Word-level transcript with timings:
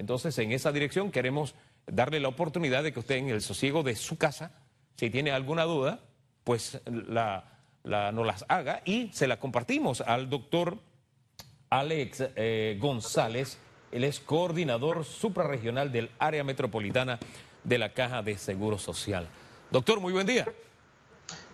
Entonces, 0.00 0.38
en 0.38 0.50
esa 0.52 0.72
dirección 0.72 1.10
queremos 1.10 1.54
darle 1.86 2.20
la 2.20 2.28
oportunidad 2.28 2.82
de 2.82 2.90
que 2.90 3.00
usted 3.00 3.16
en 3.16 3.28
el 3.28 3.42
sosiego 3.42 3.82
de 3.82 3.94
su 3.94 4.16
casa, 4.16 4.50
si 4.96 5.10
tiene 5.10 5.30
alguna 5.30 5.64
duda, 5.64 6.00
pues 6.42 6.80
la, 6.86 7.44
nos 7.84 8.26
las 8.26 8.46
haga 8.48 8.80
y 8.86 9.12
se 9.12 9.26
la 9.26 9.38
compartimos 9.38 10.00
al 10.00 10.30
doctor 10.30 10.78
Alex 11.68 12.24
eh, 12.34 12.78
González. 12.80 13.58
Él 13.92 14.04
es 14.04 14.20
coordinador 14.20 15.04
suprarregional 15.04 15.92
del 15.92 16.10
área 16.18 16.44
metropolitana 16.44 17.18
de 17.62 17.76
la 17.76 17.92
Caja 17.92 18.22
de 18.22 18.38
Seguro 18.38 18.78
Social. 18.78 19.28
Doctor, 19.70 20.00
muy 20.00 20.14
buen 20.14 20.26
día. 20.26 20.46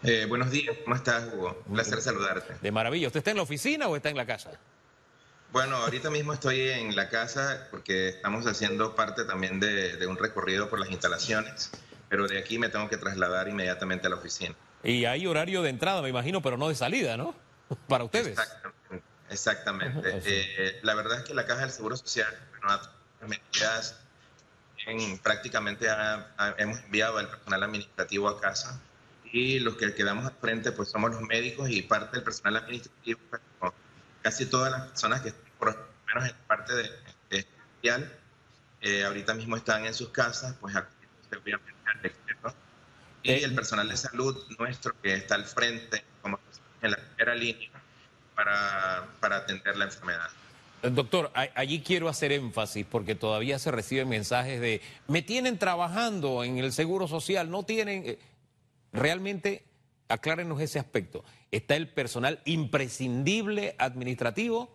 Eh, 0.05 0.25
buenos 0.29 0.53
días, 0.53 0.77
¿cómo 0.85 0.95
estás, 0.95 1.35
Hugo? 1.35 1.65
Un 1.67 1.75
placer 1.75 2.01
saludarte. 2.01 2.55
De 2.63 2.71
maravilla. 2.71 3.09
¿Usted 3.09 3.19
está 3.19 3.33
en 3.33 3.39
la 3.39 3.43
oficina 3.43 3.89
o 3.89 3.97
está 3.97 4.09
en 4.09 4.17
la 4.17 4.25
casa? 4.25 4.53
Bueno, 5.57 5.77
ahorita 5.77 6.11
mismo 6.11 6.35
estoy 6.35 6.69
en 6.69 6.95
la 6.95 7.09
casa 7.09 7.69
porque 7.71 8.11
estamos 8.11 8.47
haciendo 8.47 8.95
parte 8.95 9.25
también 9.25 9.59
de, 9.59 10.07
un 10.07 10.19
recorrido 10.19 10.69
por 10.69 10.79
las 10.79 10.91
instalaciones, 10.91 11.71
pero 12.11 12.29
de 12.29 12.37
aquí 12.37 12.59
me 12.59 12.69
tengo 12.69 12.91
que 12.91 12.99
trasladar 12.99 13.49
inmediatamente 13.49 14.07
a 14.07 14.11
la 14.11 14.17
oficina. 14.17 14.55
Y 14.85 15.07
hay 15.07 15.27
horario 15.27 15.63
de 15.63 15.71
entrada, 15.71 16.03
me 16.03 16.11
imagino, 16.11 16.43
pero 16.43 16.59
no 16.59 16.69
de 16.69 16.75
salida, 16.75 17.17
¿no? 17.17 17.35
Para 17.89 18.05
ustedes. 18.05 18.39
Exactamente. 19.31 20.21
Eh, 20.27 20.79
la 20.83 20.95
verdad 20.95 21.21
es 21.21 21.25
que 21.25 21.33
la 21.33 21.47
Caja 21.47 21.63
del 21.63 21.71
Seguro 21.71 21.97
Social, 21.97 22.39
bueno, 22.51 22.79
medidas 23.27 23.99
en, 24.87 25.17
prácticamente 25.21 25.87
hemos 26.59 26.81
enviado 26.81 27.17
al 27.17 27.31
personal 27.31 27.63
administrativo 27.63 28.29
a 28.29 28.39
casa 28.39 28.79
y 29.33 29.59
los 29.61 29.77
que 29.77 29.95
quedamos 29.95 30.27
al 30.27 30.35
frente 30.39 30.71
pues 30.73 30.91
somos 30.91 31.13
los 31.13 31.23
médicos 31.23 31.71
y 31.71 31.81
parte 31.81 32.17
del 32.17 32.25
personal 32.25 32.57
administrativo, 32.57 33.21
pues, 33.31 33.73
casi 34.21 34.45
todas 34.45 34.71
las 34.71 34.89
personas 34.89 35.23
que 35.23 35.46
por 35.59 35.75
lo 35.75 35.87
menos 36.07 36.31
en 36.31 36.37
parte 36.47 36.75
de, 36.75 36.91
especial, 37.31 38.13
eh, 38.81 39.05
ahorita 39.05 39.35
mismo 39.35 39.57
están 39.57 39.85
en 39.87 39.95
sus 39.95 40.11
casas, 40.11 40.55
pues 40.61 40.75
obviamente 40.75 41.73
al 41.87 42.13
Y 43.23 43.31
eh, 43.31 43.45
el 43.45 43.55
personal 43.55 43.89
de 43.89 43.97
salud 43.97 44.37
nuestro 44.59 44.95
que 45.03 45.15
está 45.15 45.35
al 45.35 45.45
frente, 45.45 46.05
como 46.23 46.39
en 46.83 46.91
la 46.91 46.97
primera 46.97 47.35
línea, 47.35 47.71
para, 48.35 49.07
para 49.21 49.37
atender 49.39 49.77
la 49.77 49.87
enfermedad. 49.87 50.29
Eh, 50.83 50.91
doctor, 50.91 51.33
allí 51.35 51.83
quiero 51.83 52.09
hacer 52.09 52.33
énfasis 52.33 52.87
porque 52.87 53.15
todavía 53.15 53.59
se 53.59 53.71
reciben 53.71 54.09
mensajes 54.09 54.61
de, 54.61 54.83
me 55.09 55.23
tienen 55.23 55.59
trabajando 55.59 56.45
en 56.45 56.59
el 56.59 56.73
Seguro 56.73 57.09
Social, 57.09 57.51
no 57.51 57.65
tienen... 57.65 58.19
Realmente, 58.93 59.67
aclárenos 60.09 60.61
ese 60.61 60.79
aspecto. 60.79 61.23
Está 61.51 61.77
el 61.77 61.89
personal 61.89 62.41
imprescindible 62.47 63.75
administrativo 63.79 64.73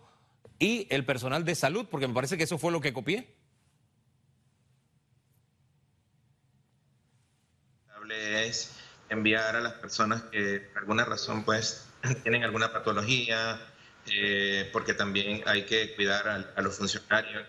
y 0.62 0.86
el 0.90 1.04
personal 1.04 1.44
de 1.44 1.56
salud, 1.56 1.86
porque 1.90 2.06
me 2.06 2.14
parece 2.14 2.38
que 2.38 2.44
eso 2.44 2.56
fue 2.56 2.70
lo 2.70 2.80
que 2.80 2.92
copié. 2.92 3.34
es 8.12 8.76
enviar 9.08 9.56
a 9.56 9.60
las 9.60 9.72
personas 9.74 10.22
que 10.24 10.60
por 10.60 10.82
alguna 10.82 11.04
razón 11.04 11.44
pues 11.44 11.88
tienen 12.22 12.44
alguna 12.44 12.72
patología, 12.72 13.58
eh, 14.06 14.68
porque 14.72 14.94
también 14.94 15.42
hay 15.46 15.64
que 15.64 15.94
cuidar 15.94 16.28
a, 16.54 16.62
los 16.62 16.76
funcionarios. 16.76 17.46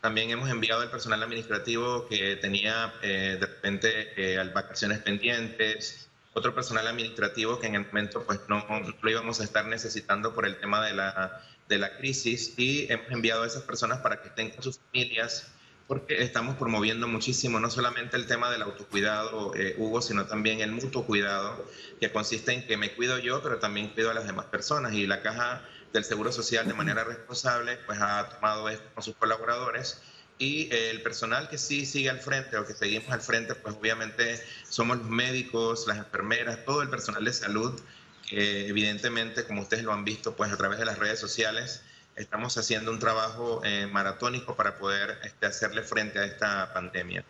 También 0.00 0.30
hemos 0.30 0.48
enviado 0.48 0.80
al 0.80 0.90
personal 0.90 1.22
administrativo 1.22 2.08
que 2.08 2.36
tenía 2.36 2.94
eh, 3.02 3.36
de 3.38 3.46
repente 3.46 4.12
eh, 4.16 4.50
vacaciones 4.52 4.98
pendientes, 5.00 6.07
otro 6.38 6.54
personal 6.54 6.86
administrativo 6.86 7.58
que 7.58 7.66
en 7.66 7.74
el 7.74 7.86
momento 7.86 8.24
pues 8.24 8.40
no, 8.48 8.64
lo 9.00 9.10
íbamos 9.10 9.40
a 9.40 9.44
estar 9.44 9.66
necesitando 9.66 10.34
por 10.34 10.46
el 10.46 10.58
tema 10.58 10.84
de 10.84 10.94
la, 10.94 11.42
de 11.68 11.78
la 11.78 11.96
crisis 11.96 12.54
y 12.56 12.90
hemos 12.90 13.10
enviado 13.10 13.42
a 13.42 13.46
esas 13.46 13.62
personas 13.62 13.98
para 13.98 14.22
que 14.22 14.28
estén 14.28 14.50
con 14.50 14.62
sus 14.62 14.78
familias 14.78 15.52
porque 15.88 16.22
estamos 16.22 16.56
promoviendo 16.56 17.08
muchísimo 17.08 17.58
no 17.58 17.70
solamente 17.70 18.16
el 18.16 18.26
tema 18.26 18.50
del 18.50 18.60
autocuidado, 18.60 19.54
eh, 19.56 19.74
Hugo, 19.78 20.02
sino 20.02 20.26
también 20.26 20.60
el 20.60 20.70
mutuo 20.70 21.06
cuidado, 21.06 21.64
que 21.98 22.12
consiste 22.12 22.52
en 22.52 22.66
que 22.66 22.76
me 22.76 22.92
cuido 22.92 23.18
yo, 23.18 23.42
pero 23.42 23.58
también 23.58 23.88
cuido 23.88 24.10
a 24.10 24.14
las 24.14 24.26
demás 24.26 24.44
personas. 24.46 24.92
Y 24.92 25.06
la 25.06 25.22
Caja 25.22 25.64
del 25.94 26.04
Seguro 26.04 26.30
Social, 26.30 26.68
de 26.68 26.74
manera 26.74 27.04
responsable, 27.04 27.78
pues 27.86 27.98
ha 28.02 28.28
tomado 28.28 28.68
esto 28.68 28.84
con 28.92 29.02
sus 29.02 29.16
colaboradores 29.16 30.02
y 30.38 30.68
el 30.72 31.02
personal 31.02 31.48
que 31.48 31.58
sí 31.58 31.84
sigue 31.84 32.10
al 32.10 32.20
frente 32.20 32.56
o 32.56 32.66
que 32.66 32.72
seguimos 32.72 33.10
al 33.10 33.20
frente, 33.20 33.54
pues 33.54 33.74
obviamente 33.74 34.40
somos 34.68 34.98
los 34.98 35.08
médicos, 35.08 35.86
las 35.86 35.98
enfermeras, 35.98 36.64
todo 36.64 36.82
el 36.82 36.88
personal 36.88 37.24
de 37.24 37.32
salud, 37.32 37.80
que 38.28 38.68
evidentemente, 38.68 39.44
como 39.44 39.62
ustedes 39.62 39.84
lo 39.84 39.92
han 39.92 40.04
visto, 40.04 40.36
pues 40.36 40.52
a 40.52 40.56
través 40.56 40.78
de 40.78 40.84
las 40.84 40.98
redes 40.98 41.18
sociales, 41.18 41.82
estamos 42.14 42.56
haciendo 42.56 42.90
un 42.90 42.98
trabajo 42.98 43.62
eh, 43.64 43.86
maratónico 43.86 44.54
para 44.54 44.78
poder 44.78 45.18
este, 45.24 45.46
hacerle 45.46 45.82
frente 45.82 46.18
a 46.18 46.24
esta 46.24 46.72
pandemia. 46.72 47.24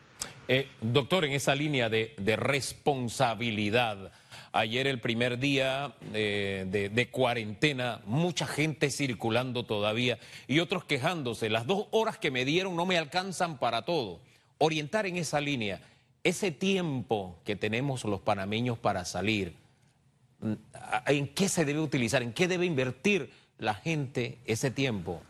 Eh, 0.48 0.68
doctor, 0.80 1.24
en 1.24 1.32
esa 1.32 1.54
línea 1.54 1.88
de, 1.88 2.14
de 2.18 2.36
responsabilidad, 2.36 4.12
Ayer 4.52 4.86
el 4.86 5.00
primer 5.00 5.38
día 5.38 5.94
eh, 6.14 6.66
de, 6.68 7.10
cuarentena, 7.10 8.00
mucha 8.06 8.46
gente 8.46 8.90
circulando 8.90 9.66
todavía 9.66 10.18
y 10.46 10.60
otros 10.60 10.84
quejándose. 10.84 11.50
Las 11.50 11.66
dos 11.66 11.86
horas 11.90 12.18
que 12.18 12.30
me 12.30 12.44
dieron 12.44 12.74
no 12.74 12.86
me 12.86 12.96
alcanzan 12.96 13.58
para 13.58 13.82
todo. 13.82 14.20
Orientar 14.58 15.06
en 15.06 15.16
esa 15.16 15.40
línea, 15.40 15.80
ese 16.24 16.50
tiempo 16.50 17.40
que 17.44 17.56
tenemos 17.56 18.04
los 18.04 18.20
panameños 18.20 18.78
para 18.78 19.04
salir, 19.04 19.54
mm, 20.40 20.52
¿en 21.06 21.28
qué 21.34 21.48
se 21.48 21.64
debe 21.64 21.80
utilizar? 21.80 22.22
¿En 22.22 22.32
qué 22.32 22.48
debe 22.48 22.64
invertir 22.64 23.30
la 23.58 23.74
gente 23.74 24.38
ese 24.46 24.70
tiempo? 24.70 25.22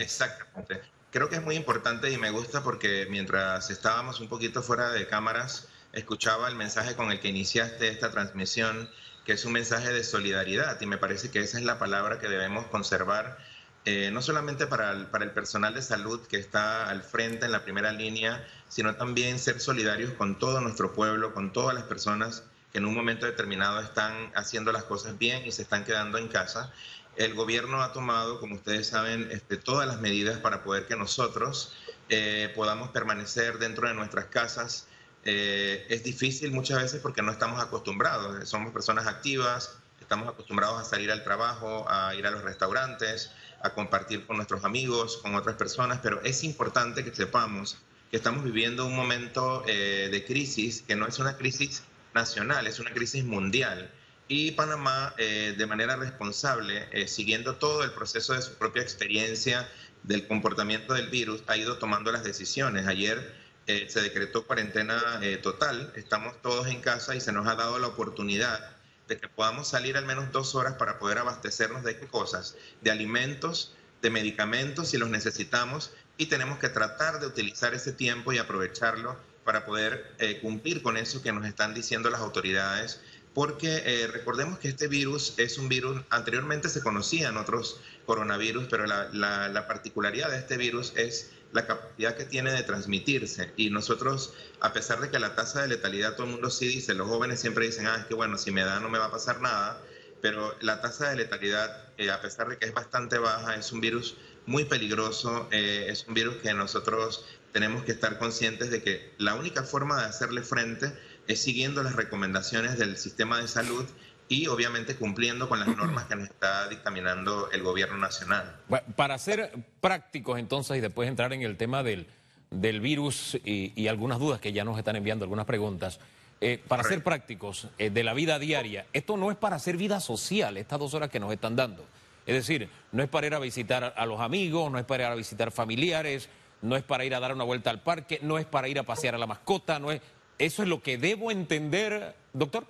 Exactamente. 0.00 0.80
Creo 1.10 1.28
que 1.28 1.36
es 1.36 1.42
muy 1.42 1.56
importante 1.56 2.10
y 2.10 2.18
me 2.18 2.30
gusta 2.30 2.62
porque 2.62 3.06
mientras 3.10 3.70
estábamos 3.70 4.20
un 4.20 4.28
poquito 4.28 4.62
fuera 4.62 4.90
de 4.90 5.08
cámaras, 5.08 5.68
escuchaba 5.92 6.48
el 6.48 6.56
mensaje 6.56 6.94
con 6.94 7.10
el 7.10 7.20
que 7.20 7.28
iniciaste 7.28 7.88
esta 7.88 8.10
transmisión, 8.10 8.88
que 9.24 9.32
es 9.32 9.44
un 9.44 9.52
mensaje 9.52 9.92
de 9.92 10.04
solidaridad 10.04 10.80
y 10.80 10.86
me 10.86 10.98
parece 10.98 11.30
que 11.30 11.40
esa 11.40 11.58
es 11.58 11.64
la 11.64 11.78
palabra 11.78 12.18
que 12.18 12.28
debemos 12.28 12.66
conservar, 12.66 13.38
eh, 13.84 14.10
no 14.12 14.22
solamente 14.22 14.66
para 14.66 14.92
el, 14.92 15.30
personal 15.32 15.74
de 15.74 15.82
salud 15.82 16.20
que 16.26 16.36
está 16.36 16.88
al 16.88 17.02
frente 17.02 17.46
en 17.46 17.52
la 17.52 17.64
primera 17.64 17.92
línea, 17.92 18.46
sino 18.68 18.94
también 18.96 19.38
ser 19.38 19.60
solidarios 19.60 20.12
con 20.12 20.38
todo 20.38 20.60
nuestro 20.60 20.92
pueblo, 20.92 21.32
con 21.34 21.52
todas 21.52 21.74
las 21.74 21.84
personas 21.84 22.44
que 22.72 22.78
en 22.78 22.84
un 22.84 22.94
momento 22.94 23.26
determinado 23.26 23.80
están 23.80 24.30
haciendo 24.34 24.70
las 24.70 24.84
cosas 24.84 25.18
bien 25.18 25.44
y 25.46 25.52
se 25.52 25.62
están 25.62 25.84
quedando 25.84 26.18
en 26.18 26.28
casa. 26.28 26.72
El 27.16 27.34
gobierno 27.34 27.82
ha 27.82 27.92
tomado, 27.92 28.38
como 28.38 28.54
ustedes 28.54 28.86
saben, 28.86 29.28
este, 29.32 29.56
todas 29.56 29.88
las 29.88 30.00
medidas 30.00 30.38
para 30.38 30.62
poder 30.62 30.86
que 30.86 30.94
nosotros 30.94 31.74
eh, 32.08 32.52
podamos 32.54 32.90
permanecer 32.90 33.58
dentro 33.58 33.88
de 33.88 33.94
nuestras 33.94 34.26
casas 34.26 34.86
eh, 35.24 35.86
es 35.90 36.02
difícil 36.02 36.50
muchas 36.50 36.80
veces 36.82 37.00
porque 37.00 37.22
no 37.22 37.32
estamos 37.32 37.62
acostumbrados. 37.62 38.48
Somos 38.48 38.72
personas 38.72 39.06
activas, 39.06 39.78
estamos 40.00 40.28
acostumbrados 40.28 40.80
a 40.80 40.84
salir 40.84 41.10
al 41.10 41.22
trabajo, 41.24 41.86
a 41.88 42.14
ir 42.14 42.26
a 42.26 42.30
los 42.30 42.42
restaurantes, 42.42 43.30
a 43.62 43.70
compartir 43.70 44.26
con 44.26 44.36
nuestros 44.36 44.64
amigos, 44.64 45.18
con 45.18 45.34
otras 45.34 45.56
personas, 45.56 46.00
pero 46.02 46.22
es 46.22 46.42
importante 46.44 47.04
que 47.04 47.14
sepamos 47.14 47.78
que 48.10 48.16
estamos 48.16 48.42
viviendo 48.42 48.86
un 48.86 48.96
momento 48.96 49.62
eh, 49.68 50.08
de 50.10 50.24
crisis 50.24 50.82
que 50.82 50.96
no 50.96 51.06
es 51.06 51.18
una 51.20 51.36
crisis 51.36 51.84
nacional, 52.12 52.66
es 52.66 52.80
una 52.80 52.92
crisis 52.92 53.24
mundial. 53.24 53.88
Y 54.26 54.52
Panamá, 54.52 55.14
eh, 55.18 55.54
de 55.56 55.66
manera 55.66 55.96
responsable, 55.96 56.88
siguiendo 57.08 57.56
todo 57.56 57.84
el 57.84 57.92
proceso 57.92 58.32
de 58.32 58.42
su 58.42 58.54
propia 58.54 58.82
experiencia 58.82 59.68
del 60.02 60.26
comportamiento 60.26 60.94
del 60.94 61.08
virus, 61.08 61.42
ha 61.46 61.56
ido 61.56 61.78
tomando 61.78 62.10
las 62.10 62.24
decisiones. 62.24 62.86
Ayer 62.86 63.39
eh, 63.66 63.86
se 63.88 64.00
decretó 64.00 64.46
cuarentena 64.46 65.20
eh, 65.22 65.36
total, 65.36 65.92
estamos 65.94 66.40
todos 66.42 66.66
en 66.66 66.80
casa 66.80 67.14
y 67.14 67.20
se 67.20 67.30
nos 67.30 67.46
ha 67.46 67.54
dado 67.54 67.78
la 67.78 67.88
oportunidad 67.88 68.76
de 69.06 69.18
que 69.18 69.28
podamos 69.28 69.68
salir 69.68 69.96
al 69.96 70.06
menos 70.06 70.32
dos 70.32 70.54
horas 70.54 70.74
para 70.74 70.98
poder 70.98 71.18
abastecernos 71.18 71.84
de 71.84 71.98
cosas, 71.98 72.56
de 72.80 72.90
alimentos, 72.90 73.74
de 74.02 74.10
medicamentos 74.10 74.88
si 74.88 74.98
los 74.98 75.10
necesitamos 75.10 75.92
y 76.16 76.26
tenemos 76.26 76.58
que 76.58 76.68
tratar 76.68 77.20
de 77.20 77.26
utilizar 77.26 77.74
ese 77.74 77.92
tiempo 77.92 78.32
y 78.32 78.38
aprovecharlo 78.38 79.16
para 79.44 79.64
poder 79.64 80.14
eh, 80.18 80.40
cumplir 80.40 80.82
con 80.82 80.96
eso 80.96 81.22
que 81.22 81.32
nos 81.32 81.46
están 81.46 81.74
diciendo 81.74 82.10
las 82.10 82.20
autoridades, 82.20 83.00
porque 83.34 84.08
recordemos 84.12 84.58
que 84.58 84.68
este 84.68 84.88
virus 84.88 85.34
es 85.36 85.58
un 85.58 85.68
virus, 85.68 86.02
anteriormente 86.10 86.68
se 86.68 86.80
conocían 86.80 87.36
otros 87.36 87.80
coronavirus, 88.04 88.66
pero 88.68 88.86
la 88.86 89.64
particularidad 89.68 90.30
de 90.30 90.38
este 90.38 90.56
virus 90.56 90.92
es 90.96 91.30
la 91.52 91.66
capacidad 91.66 92.16
que 92.16 92.24
tiene 92.24 92.52
de 92.52 92.62
transmitirse. 92.62 93.52
Y 93.56 93.70
nosotros, 93.70 94.34
a 94.60 94.72
pesar 94.72 95.00
de 95.00 95.10
que 95.10 95.18
la 95.18 95.34
tasa 95.34 95.62
de 95.62 95.68
letalidad 95.68 96.14
todo 96.14 96.26
el 96.26 96.32
mundo 96.32 96.50
sí 96.50 96.66
dice, 96.66 96.94
los 96.94 97.08
jóvenes 97.08 97.40
siempre 97.40 97.66
dicen, 97.66 97.86
ah, 97.86 97.96
es 98.00 98.06
que 98.06 98.14
bueno, 98.14 98.38
si 98.38 98.50
me 98.50 98.64
da 98.64 98.80
no 98.80 98.88
me 98.88 98.98
va 98.98 99.06
a 99.06 99.10
pasar 99.10 99.40
nada, 99.40 99.82
pero 100.20 100.54
la 100.60 100.80
tasa 100.80 101.10
de 101.10 101.16
letalidad, 101.16 101.88
eh, 101.96 102.10
a 102.10 102.20
pesar 102.20 102.48
de 102.48 102.58
que 102.58 102.66
es 102.66 102.74
bastante 102.74 103.18
baja, 103.18 103.56
es 103.56 103.72
un 103.72 103.80
virus 103.80 104.16
muy 104.46 104.64
peligroso, 104.64 105.48
eh, 105.50 105.86
es 105.88 106.06
un 106.06 106.14
virus 106.14 106.36
que 106.36 106.52
nosotros 106.54 107.24
tenemos 107.52 107.84
que 107.84 107.92
estar 107.92 108.18
conscientes 108.18 108.70
de 108.70 108.82
que 108.82 109.12
la 109.18 109.34
única 109.34 109.64
forma 109.64 110.00
de 110.00 110.06
hacerle 110.06 110.42
frente 110.42 110.92
es 111.26 111.40
siguiendo 111.40 111.82
las 111.82 111.96
recomendaciones 111.96 112.78
del 112.78 112.96
sistema 112.96 113.40
de 113.40 113.48
salud 113.48 113.84
y 114.30 114.46
obviamente 114.46 114.94
cumpliendo 114.94 115.48
con 115.48 115.58
las 115.58 115.76
normas 115.76 116.04
que 116.04 116.14
nos 116.14 116.30
está 116.30 116.68
dictaminando 116.68 117.50
el 117.50 117.64
gobierno 117.64 117.98
nacional. 117.98 118.56
para 118.94 119.18
ser 119.18 119.52
prácticos 119.80 120.38
entonces 120.38 120.76
y 120.78 120.80
después 120.80 121.08
entrar 121.08 121.32
en 121.32 121.42
el 121.42 121.56
tema 121.56 121.82
del, 121.82 122.06
del 122.50 122.80
virus 122.80 123.36
y, 123.44 123.88
algunas 123.88 124.20
dudas 124.20 124.40
que 124.40 124.52
ya 124.52 124.62
nos 124.62 124.78
están 124.78 124.94
enviando, 124.94 125.24
algunas 125.24 125.46
preguntas. 125.46 125.98
Eh, 126.40 126.62
para 126.68 126.84
ser 126.84 127.02
prácticos 127.02 127.66
eh, 127.76 127.90
de 127.90 128.04
la 128.04 128.14
vida 128.14 128.38
diaria, 128.38 128.86
esto 128.92 129.16
no 129.16 129.32
es 129.32 129.36
para 129.36 129.56
hacer 129.56 129.76
vida 129.76 129.98
social, 129.98 130.56
estas 130.56 130.78
dos 130.78 130.94
horas 130.94 131.10
que 131.10 131.18
nos 131.18 131.32
están 131.32 131.56
dando. 131.56 131.84
Es 132.24 132.36
decir, 132.36 132.70
no 132.92 133.02
es 133.02 133.08
para 133.08 133.26
ir 133.26 133.34
a 133.34 133.40
visitar 133.40 133.94
a 133.96 134.06
los 134.06 134.20
amigos, 134.20 134.70
no 134.70 134.78
es 134.78 134.84
para 134.84 135.06
ir 135.06 135.10
a 135.10 135.14
visitar 135.16 135.50
familiares, 135.50 136.28
no 136.62 136.76
es 136.76 136.84
para 136.84 137.04
ir 137.04 137.16
a 137.16 137.20
dar 137.20 137.34
una 137.34 137.42
vuelta 137.42 137.70
al 137.70 137.82
parque, 137.82 138.20
no 138.22 138.38
es 138.38 138.46
para 138.46 138.68
ir 138.68 138.78
a 138.78 138.84
pasear 138.84 139.16
a 139.16 139.18
la 139.18 139.26
mascota, 139.26 139.80
no 139.80 139.90
es... 139.90 140.00
¿Eso 140.38 140.62
es 140.62 140.68
lo 140.68 140.80
que 140.82 140.96
debo 140.96 141.30
entender, 141.30 142.14
doctor? 142.32 142.64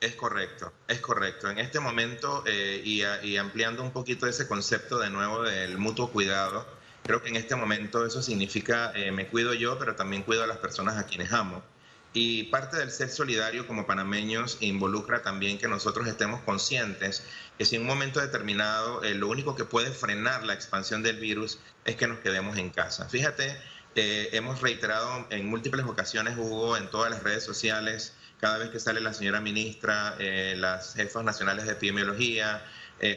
Es 0.00 0.14
correcto, 0.14 0.72
es 0.88 1.00
correcto. 1.00 1.48
En 1.50 1.58
este 1.58 1.80
momento, 1.80 2.44
eh, 2.46 2.82
y, 2.84 3.36
ampliando 3.36 3.82
un 3.82 3.92
poquito 3.92 4.26
ese 4.26 4.46
concepto 4.46 4.98
de 4.98 5.08
nuevo 5.08 5.42
del 5.42 5.78
mutuo 5.78 6.10
cuidado, 6.10 6.66
creo 7.02 7.22
que 7.22 7.30
en 7.30 7.36
este 7.36 7.56
momento 7.56 8.04
eso 8.04 8.22
significa 8.22 8.92
eh, 8.94 9.10
me 9.10 9.26
cuido 9.28 9.54
yo, 9.54 9.78
pero 9.78 9.94
también 9.96 10.22
cuido 10.22 10.44
a 10.44 10.46
las 10.46 10.58
personas 10.58 10.98
a 10.98 11.06
quienes 11.06 11.32
amo. 11.32 11.62
Y 12.12 12.44
parte 12.44 12.76
del 12.78 12.90
ser 12.90 13.10
solidario 13.10 13.66
como 13.66 13.86
panameños 13.86 14.58
involucra 14.60 15.22
también 15.22 15.58
que 15.58 15.68
nosotros 15.68 16.06
estemos 16.06 16.40
conscientes 16.42 17.22
que 17.58 17.64
si 17.64 17.76
en 17.76 17.82
un 17.82 17.88
momento 17.88 18.20
determinado 18.20 19.02
eh, 19.02 19.14
lo 19.14 19.28
único 19.28 19.54
que 19.54 19.64
puede 19.64 19.90
frenar 19.90 20.44
la 20.44 20.54
expansión 20.54 21.02
del 21.02 21.18
virus 21.18 21.58
es 21.84 21.96
que 21.96 22.06
nos 22.06 22.18
quedemos 22.20 22.56
en 22.58 22.70
casa. 22.70 23.08
Fíjate, 23.08 23.56
eh, 23.94 24.28
hemos 24.32 24.60
reiterado 24.60 25.26
en 25.30 25.48
múltiples 25.48 25.86
ocasiones, 25.86 26.36
Hugo, 26.36 26.76
en 26.76 26.90
todas 26.90 27.10
las 27.10 27.22
redes 27.22 27.44
sociales, 27.44 28.14
cada 28.40 28.58
vez 28.58 28.70
que 28.70 28.80
sale 28.80 29.00
la 29.00 29.12
señora 29.12 29.40
ministra, 29.40 30.16
eh, 30.18 30.54
las 30.56 30.94
jefas 30.94 31.24
nacionales 31.24 31.66
de 31.66 31.72
epidemiología, 31.72 32.64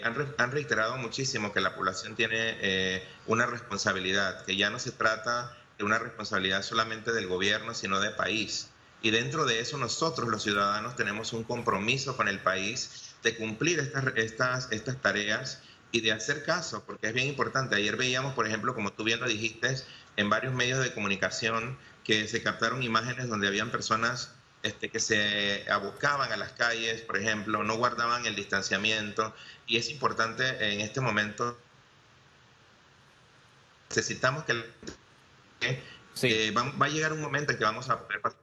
han, 0.03 0.13
han, 0.37 0.51
reiterado 0.51 0.97
muchísimo 0.97 1.53
que 1.53 1.61
la 1.61 1.73
población 1.73 2.13
tiene 2.13 3.01
una 3.27 3.45
responsabilidad, 3.45 4.43
que 4.43 4.57
ya 4.57 4.69
no 4.69 4.77
se 4.77 4.91
trata 4.91 5.55
de 5.77 5.85
una 5.85 5.97
responsabilidad 5.97 6.63
solamente 6.63 7.13
del 7.13 7.27
gobierno, 7.27 7.73
sino 7.73 8.01
de 8.01 8.11
país. 8.11 8.69
Y 9.01 9.11
dentro 9.11 9.45
de 9.45 9.61
eso 9.61 9.77
nosotros 9.77 10.27
los 10.27 10.43
ciudadanos 10.43 10.95
tenemos 10.97 11.31
un 11.31 11.45
compromiso 11.45 12.17
con 12.17 12.27
el 12.27 12.39
país 12.39 13.15
de 13.23 13.35
cumplir 13.35 13.79
estas, 13.79 14.05
estas, 14.15 14.71
estas 14.71 15.01
tareas 15.01 15.61
y 15.91 16.01
de 16.01 16.11
hacer 16.11 16.43
caso, 16.43 16.83
porque 16.85 17.07
es 17.07 17.13
bien 17.13 17.27
importante. 17.27 17.75
Ayer 17.75 17.95
veíamos, 17.95 18.33
por 18.33 18.45
ejemplo, 18.45 18.75
como 18.75 18.91
tú 18.91 19.03
bien 19.03 19.21
lo 19.21 19.27
dijiste, 19.27 19.75
en 20.17 20.29
varios 20.29 20.53
medios 20.53 20.83
de 20.83 20.93
comunicación 20.93 21.77
que 22.03 22.27
se 22.27 22.43
captaron 22.43 22.83
imágenes 22.83 23.29
donde 23.29 23.47
habían 23.47 23.71
personas 23.71 24.33
este, 24.63 24.89
que 24.89 24.99
se 24.99 25.65
abocaban 25.71 26.31
a 26.31 26.37
las 26.37 26.51
calles, 26.53 27.01
por 27.01 27.17
ejemplo, 27.17 27.63
no 27.63 27.77
guardaban 27.77 28.25
el 28.25 28.35
distanciamiento. 28.35 29.33
Y 29.67 29.77
es 29.77 29.89
importante 29.89 30.73
en 30.73 30.81
este 30.81 31.01
momento, 31.01 31.57
necesitamos 33.89 34.43
que... 34.45 34.63
Eh, 36.21 36.51
va, 36.51 36.63
va, 36.71 36.85
a 36.87 36.89
llegar 36.89 37.13
un 37.13 37.21
momento 37.21 37.51
en 37.51 37.57
que 37.57 37.63
vamos 37.63 37.89
a 37.89 37.99
poder 37.99 38.21
pasar 38.21 38.39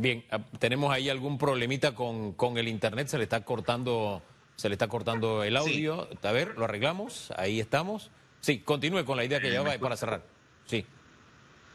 Bien, 0.00 0.24
ah, 0.30 0.38
tenemos 0.60 0.92
ahí 0.92 1.10
algún 1.10 1.38
problemita 1.38 1.94
con, 1.96 2.32
con, 2.32 2.56
el 2.56 2.68
internet, 2.68 3.08
se 3.08 3.18
le 3.18 3.24
está 3.24 3.44
cortando, 3.44 4.22
se 4.54 4.68
le 4.68 4.76
está 4.76 4.86
cortando 4.86 5.42
el 5.42 5.56
audio. 5.56 6.08
A 6.22 6.32
ver, 6.32 6.56
lo 6.56 6.66
arreglamos, 6.66 7.32
ahí 7.36 7.58
estamos. 7.58 8.12
Sí, 8.40 8.60
continúe 8.60 9.04
con 9.04 9.16
la 9.16 9.24
idea 9.24 9.40
que 9.40 9.50
llevaba 9.50 9.76
para 9.78 9.96
cerrar. 9.96 10.22
Sí. 10.66 10.86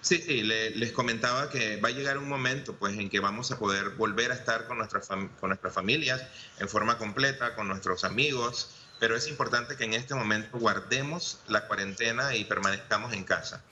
Sí, 0.03 0.17
sí, 0.17 0.43
les 0.43 0.91
comentaba 0.91 1.49
que 1.49 1.77
va 1.77 1.87
a 1.87 1.91
llegar 1.93 2.17
un 2.17 2.27
momento 2.27 2.75
pues, 2.75 2.97
en 2.97 3.09
que 3.09 3.21
vamos 3.21 3.49
a 3.51 3.57
poder 3.57 3.91
volver 3.91 4.31
a 4.31 4.33
estar 4.33 4.67
con 4.67 4.77
nuestras, 4.77 5.07
con 5.07 5.47
nuestras 5.47 5.73
familias 5.73 6.21
en 6.59 6.67
forma 6.67 6.97
completa, 6.97 7.55
con 7.55 7.69
nuestros 7.69 8.03
amigos, 8.03 8.75
pero 8.99 9.15
es 9.15 9.29
importante 9.29 9.77
que 9.77 9.85
en 9.85 9.93
este 9.93 10.13
momento 10.13 10.59
guardemos 10.59 11.39
la 11.47 11.67
cuarentena 11.67 12.35
y 12.35 12.43
permanezcamos 12.43 13.13
en 13.13 13.23
casa. 13.23 13.63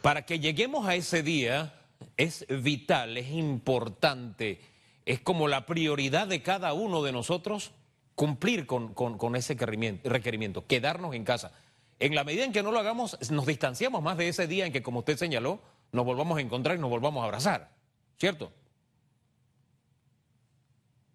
Para 0.00 0.24
que 0.24 0.40
lleguemos 0.40 0.88
a 0.88 0.94
ese 0.94 1.22
día, 1.22 1.74
es 2.16 2.46
vital, 2.48 3.18
es 3.18 3.28
importante, 3.28 4.62
es 5.04 5.20
como 5.20 5.48
la 5.48 5.66
prioridad 5.66 6.26
de 6.26 6.42
cada 6.42 6.72
uno 6.72 7.02
de 7.02 7.12
nosotros 7.12 7.72
cumplir 8.14 8.66
con, 8.66 9.36
ese 9.36 9.54
requerimiento, 9.54 10.66
quedarnos 10.66 11.14
en 11.14 11.24
casa. 11.24 11.52
En 11.98 12.14
la 12.14 12.24
medida 12.24 12.44
en 12.44 12.52
que 12.52 12.62
no 12.62 12.72
lo 12.72 12.78
hagamos, 12.78 13.16
nos 13.30 13.46
distanciamos 13.46 14.02
más 14.02 14.16
de 14.16 14.28
ese 14.28 14.46
día 14.46 14.66
en 14.66 14.72
que, 14.72 14.82
como 14.82 15.00
usted 15.00 15.16
señaló, 15.16 15.62
nos 15.92 16.04
volvamos 16.04 16.38
a 16.38 16.40
encontrar 16.40 16.76
y 16.76 16.80
nos 16.80 16.90
volvamos 16.90 17.22
a 17.22 17.24
abrazar, 17.24 17.70
¿cierto? 18.18 18.52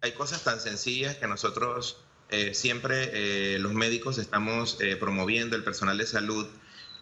Hay 0.00 0.12
cosas 0.12 0.42
tan 0.42 0.58
sencillas 0.58 1.16
que 1.16 1.28
nosotros 1.28 2.02
eh, 2.30 2.54
siempre, 2.54 3.10
eh, 3.54 3.58
los 3.60 3.72
médicos, 3.72 4.18
estamos 4.18 4.80
eh, 4.80 4.96
promoviendo, 4.96 5.54
el 5.54 5.62
personal 5.62 5.98
de 5.98 6.06
salud. 6.06 6.48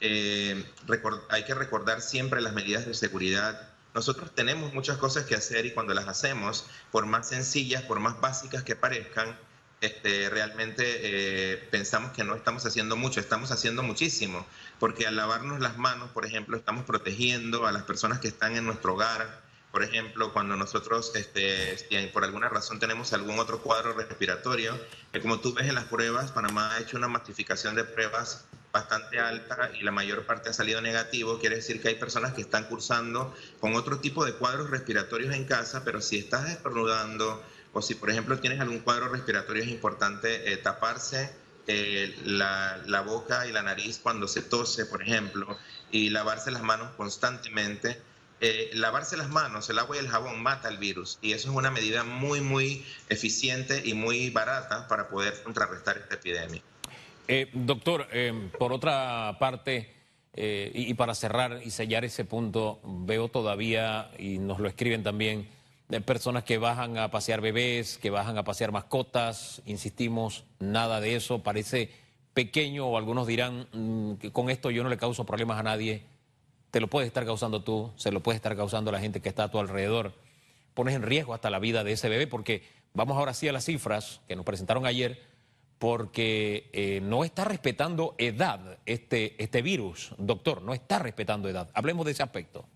hay 0.01 1.45
que 1.45 1.55
recordar 1.55 2.03
siempre 2.03 2.41
las 2.41 2.53
medidas 2.53 2.87
de 2.87 2.95
seguridad 2.95 3.71
nosotros 3.95 4.33
tenemos 4.35 4.73
muchas 4.73 4.99
cosas 4.99 5.25
que 5.25 5.35
hacer 5.35 5.67
y 5.67 5.73
cuando 5.73 5.95
las 5.95 6.07
hacemos, 6.07 6.67
por 6.93 7.07
más 7.07 7.29
sencillas, 7.29 7.83
por 7.83 7.99
más 7.99 8.21
básicas 8.21 8.63
que 8.63 8.77
parezcan, 8.77 9.37
este, 9.81 10.29
realmente 10.29 10.85
eh, 10.85 11.57
pensamos 11.71 12.13
que 12.13 12.23
no 12.23 12.35
estamos 12.35 12.67
haciendo 12.67 12.97
mucho, 12.97 13.19
estamos 13.21 13.51
haciendo 13.51 13.83
muchísimo, 13.83 14.47
porque 14.79 15.07
al 15.07 15.17
lavarnos 15.17 15.61
las 15.61 15.79
manos, 15.79 16.11
por 16.11 16.27
ejemplo, 16.27 16.57
estamos 16.57 16.85
protegiendo 16.85 17.67
a 17.67 17.73
las 17.73 17.85
personas 17.85 18.19
que 18.19 18.29
están 18.29 18.57
en 18.57 18.67
nuestro 18.67 18.95
hogar. 18.95 19.41
Por 19.73 19.85
ejemplo, 19.85 20.33
cuando 20.33 20.57
nosotros 20.57 21.13
este, 21.15 22.09
por 22.13 22.25
alguna 22.25 22.49
razón 22.49 22.81
tenemos 22.81 23.13
algún 23.13 23.39
otro 23.39 23.63
cuadro 23.63 23.93
respiratorio, 23.93 24.79
que 25.13 25.21
como 25.21 25.39
tú 25.39 25.55
ves 25.55 25.69
en 25.69 25.77
las 25.77 25.85
pruebas, 25.85 26.33
Panamá 26.33 26.75
ha 26.75 26.81
hecho 26.81 26.97
una 26.97 27.07
masificación 27.07 27.77
de 27.77 27.85
pruebas 27.85 28.47
bastante 28.73 29.19
alta 29.19 29.71
y 29.79 29.83
la 29.83 29.93
mayor 29.93 30.27
parte 30.27 30.51
ha 30.51 30.53
salido 30.53 30.81
negativo, 30.81 31.39
quiere 31.39 31.57
decir 31.57 31.81
que 31.81 31.89
hay 31.89 31.95
personas 31.95 32.35
que 32.35 32.41
están 32.41 32.65
cursando 32.65 33.35
con 33.61 33.75
otro 33.75 33.99
tipo 33.99 34.25
de 34.25 34.33
cuadros 34.35 34.71
respiratorios 34.71 35.35
en 35.35 35.45
casa, 35.45 35.85
pero 35.85 36.01
si 36.01 36.19
estás 36.19 36.51
estornudando 36.51 37.43
o 37.73 37.83
si 37.83 37.95
por 37.95 38.11
ejemplo 38.11 38.39
tienes 38.39 38.61
algún 38.61 38.81
cuadro 38.81 39.09
respiratorio 39.09 39.63
es 39.63 39.69
importante 39.69 40.53
eh, 40.53 40.57
taparse 40.57 41.31
eh, 41.67 42.15
la, 42.25 43.03
boca 43.07 43.47
y 43.47 43.53
la 43.53 43.63
nariz 43.63 44.01
cuando 44.03 44.27
se 44.27 44.43
tose, 44.43 44.87
por 44.87 45.03
ejemplo, 45.03 45.57
y 45.93 46.11
lavarse 46.11 46.51
las 46.51 46.63
manos 46.63 46.91
constantemente. 46.97 48.01
Eh, 48.43 48.71
lavarse 48.73 49.19
las 49.19 49.29
manos, 49.29 49.69
el 49.69 49.79
agua 49.79 49.97
y 49.97 49.99
el 49.99 50.09
jabón 50.09 50.43
mata 50.43 50.71
el 50.71 50.79
virus 50.79 51.19
y 51.21 51.33
eso 51.33 51.51
es 51.51 51.55
una 51.55 51.71
medida 51.71 52.05
muy, 52.05 52.41
muy 52.41 52.87
eficiente 53.11 53.83
y 53.85 53.93
muy 53.93 54.31
barata 54.31 54.89
para 54.89 55.11
poder 55.11 55.43
contrarrestar 55.43 55.99
esta 55.99 56.15
epidemia. 56.15 56.63
Doctor, 57.53 58.09
por 58.59 58.73
otra 58.73 59.37
parte, 59.39 60.01
eh, 60.35 60.71
y, 60.75 60.95
para 60.95 61.15
cerrar 61.15 61.61
y 61.65 61.71
sellar 61.71 62.05
ese 62.05 62.25
punto, 62.25 62.81
veo 62.85 63.29
todavía, 63.29 64.11
y 64.19 64.39
nos 64.39 64.61
lo 64.61 64.69
escriben 64.69 65.03
también, 65.03 65.49
personas 66.01 66.45
que 66.45 66.59
bajan 66.59 66.99
a 66.99 67.11
pasear 67.11 67.41
bebés, 67.41 67.99
que 67.99 68.11
bajan 68.11 68.39
a 68.39 68.45
pasear 68.45 68.71
mascotas, 68.71 69.63
insistimos, 69.67 70.45
nada 70.61 71.01
de 71.01 71.17
eso, 71.17 71.43
parece 71.43 71.91
pequeño 72.35 72.87
o 72.87 72.97
algunos 72.97 73.27
dirán 73.27 73.67
mm, 73.73 74.15
que 74.15 74.33
con 74.33 74.51
esto 74.51 74.71
yo 74.71 74.85
no 74.85 74.89
le 74.89 74.97
causo 74.97 75.27
problemas 75.27 75.59
a 75.59 75.65
nadie, 75.65 76.05
te 76.71 76.81
lo 76.81 76.87
puedes 76.87 77.09
estar 77.09 77.25
causando 77.25 77.63
tú, 77.63 77.91
se 77.97 78.13
lo 78.13 78.23
puede 78.23 78.37
estar 78.37 78.57
causando 78.57 78.93
la 78.93 79.01
gente 79.01 79.21
que 79.21 79.29
está 79.29 79.45
a 79.45 79.51
tu 79.51 79.59
alrededor, 79.59 80.13
pones 80.75 80.95
en 80.95 81.03
riesgo 81.03 81.35
hasta 81.35 81.51
la 81.51 81.59
vida 81.59 81.83
de 81.83 81.93
ese 81.93 82.09
bebé 82.09 82.29
porque 82.29 82.63
vamos 82.95 83.17
ahora 83.17 83.35
sí 83.35 83.49
a 83.49 83.53
las 83.53 83.65
cifras 83.65 84.21
que 84.29 84.37
nos 84.37 84.45
presentaron 84.45 84.87
ayer 84.87 85.21
porque 85.79 86.69
eh, 86.73 87.01
no 87.03 87.25
está 87.25 87.45
respetando 87.45 88.15
edad 88.19 88.79
este, 88.87 89.43
este 89.43 89.63
virus, 89.63 90.15
doctor, 90.19 90.63
no 90.63 90.75
está 90.75 90.99
respetando 90.99 91.49
edad. 91.49 91.71
Hablemos 91.75 92.05
de 92.05 92.13
ese 92.13 92.23
aspecto. 92.23 92.67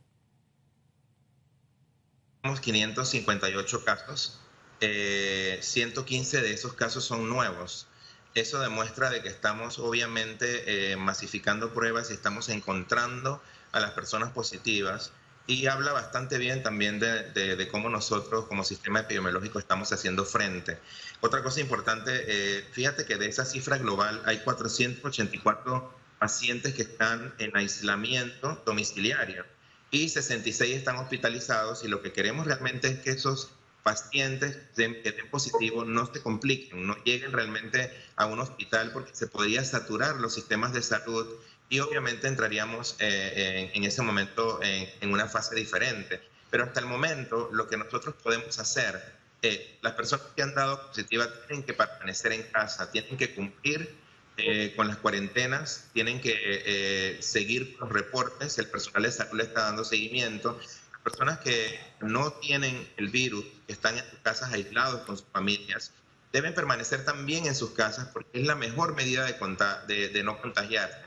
Tenemos 2.45 2.61
558 2.61 3.85
casos, 3.87 4.39
115 4.79 6.37
eh, 6.37 6.43
de 6.43 6.53
esos 6.53 6.75
casos 6.75 7.03
son 7.03 7.27
nuevos. 7.27 7.87
Eso 8.35 8.61
demuestra 8.61 9.09
de 9.09 9.23
que 9.23 9.31
estamos 9.31 9.79
obviamente 9.79 10.93
eh, 10.93 10.97
masificando 10.97 11.73
pruebas 11.73 12.11
y 12.11 12.13
estamos 12.13 12.51
encontrando 12.51 13.43
a 13.73 13.81
las 13.81 13.93
personas 13.93 14.31
positivas 14.33 15.11
y 15.47 15.69
habla 15.69 15.93
bastante 15.93 16.37
bien 16.37 16.63
también 16.63 17.01
de, 17.01 17.69
cómo 17.73 17.89
nosotros 17.89 18.45
como 18.45 18.63
sistema 18.63 19.01
epidemiológico 19.01 19.59
estamos 19.59 19.91
haciendo 19.95 20.27
frente. 20.27 20.79
Otra 21.23 21.43
cosa 21.43 21.63
importante, 21.63 22.25
eh, 22.27 22.69
fíjate 22.73 23.07
que 23.07 23.17
de 23.17 23.27
esa 23.27 23.47
cifra 23.47 23.79
global 23.79 24.21
hay 24.27 24.41
484 24.41 25.95
pacientes 26.19 26.75
que 26.75 26.83
están 26.83 27.35
en 27.39 27.57
aislamiento 27.57 28.63
domiciliario 28.67 29.47
y 29.95 30.09
66 30.09 30.77
están 30.77 30.97
hospitalizados 30.97 31.85
y 31.85 31.89
lo 31.89 32.03
que 32.03 32.13
queremos 32.13 32.47
realmente 32.47 32.89
es 32.89 32.99
que 32.99 33.11
esos 33.11 33.51
pacientes 33.85 34.59
que 34.75 35.13
den 35.13 35.31
positivo 35.31 35.85
no 35.85 36.13
se 36.13 36.21
compliquen, 36.21 36.85
no 36.85 36.97
lleguen 37.05 37.31
realmente 37.31 37.93
a 38.17 38.27
un 38.27 38.41
hospital 38.41 38.91
porque 38.93 39.15
se 39.15 39.29
podría 39.29 39.63
saturar 39.63 40.17
los 40.17 40.35
sistemas 40.35 40.73
de 40.73 40.83
salud 40.83 41.29
y 41.69 41.79
obviamente 41.79 42.27
entraríamos 42.27 42.97
eh, 42.99 43.71
en, 43.73 43.85
ese 43.85 44.03
momento 44.03 44.59
en, 44.63 45.13
una 45.13 45.29
fase 45.29 45.55
diferente. 45.55 46.21
Pero 46.51 46.65
hasta 46.65 46.81
el 46.81 46.87
momento 46.87 47.51
lo 47.53 47.69
que 47.69 47.77
nosotros 47.77 48.17
podemos 48.21 48.59
hacer 48.59 49.01
eh, 49.43 49.79
las 49.81 49.93
personas 49.93 50.27
que 50.35 50.43
han 50.43 50.55
dado 50.55 50.89
positiva 50.89 51.29
tienen 51.47 51.65
que 51.65 51.73
permanecer 51.73 52.33
en 52.33 52.43
casa, 52.45 52.91
tienen 52.91 53.17
que 53.17 53.33
cumplir 53.33 53.95
eh, 54.37 54.73
con 54.77 54.89
las 54.89 54.97
cuarentenas, 54.97 55.89
tienen 55.93 56.21
que 56.21 56.35
eh, 56.37 57.23
seguir 57.23 57.77
los 57.81 57.89
reportes, 57.91 58.59
el 58.59 58.69
personal 58.69 59.03
de 59.05 59.13
salud 59.13 59.35
le 59.35 59.45
está 59.45 59.63
dando 59.63 59.85
seguimiento. 59.85 60.59
Las 60.93 61.01
personas 61.03 61.39
que 61.39 61.79
no 62.01 62.33
tienen 62.33 62.89
el 62.97 63.09
virus, 63.09 63.45
que 63.67 63.73
están 63.73 63.97
en 63.97 64.05
sus 64.11 64.19
casas 64.21 64.53
aislados 64.53 65.03
con 65.03 65.17
sus 65.17 65.27
familias, 65.33 65.93
deben 66.33 66.55
permanecer 66.55 67.05
también 67.05 67.47
en 67.47 67.55
sus 67.55 67.71
casas 67.71 68.09
porque 68.13 68.41
es 68.41 68.47
la 68.47 68.57
mejor 68.57 68.95
medida 68.95 69.25
de, 69.25 70.09
de, 70.09 70.23
no 70.25 70.41
contagiarse. 70.41 70.99